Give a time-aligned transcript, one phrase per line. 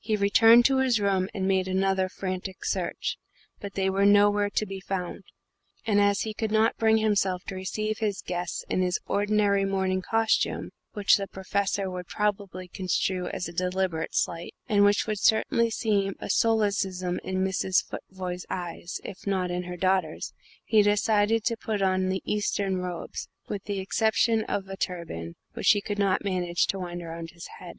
[0.00, 3.18] He returned to his room and made another frantic search
[3.60, 5.22] but they were nowhere to be found;
[5.86, 10.02] and as he could not bring himself to receive his guests in his ordinary morning
[10.02, 15.70] costume which the Professor would probably construe as a deliberate slight, and which would certainly
[15.70, 17.84] seem a solecism in Mrs.
[17.86, 20.32] Futvoye's eyes, if not in her daughter's
[20.64, 25.68] he decided to put on the Eastern robes, with the exception of a turban, which
[25.70, 27.78] he could not manage to wind round his head.